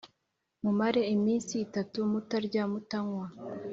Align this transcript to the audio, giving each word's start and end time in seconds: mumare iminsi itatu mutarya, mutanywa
mumare 0.63 1.01
iminsi 1.15 1.53
itatu 1.65 1.97
mutarya, 2.11 2.63
mutanywa 2.71 3.25